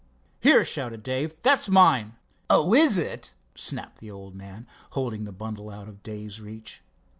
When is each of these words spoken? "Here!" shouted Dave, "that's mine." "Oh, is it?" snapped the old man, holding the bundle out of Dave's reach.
"Here!" 0.39 0.65
shouted 0.65 1.03
Dave, 1.03 1.35
"that's 1.43 1.69
mine." 1.69 2.15
"Oh, 2.49 2.73
is 2.73 2.97
it?" 2.97 3.35
snapped 3.53 3.99
the 3.99 4.09
old 4.09 4.33
man, 4.33 4.65
holding 4.93 5.25
the 5.25 5.31
bundle 5.31 5.69
out 5.69 5.87
of 5.87 6.01
Dave's 6.01 6.41
reach. 6.41 6.81